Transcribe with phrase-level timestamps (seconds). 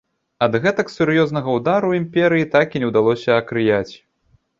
[0.45, 3.93] Ад гэтак сур'ёзнага ўдару імперыі так і не ўдалося акрыяць.